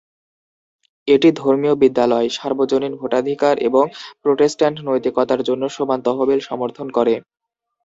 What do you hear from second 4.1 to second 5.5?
Protestant নৈতিকতার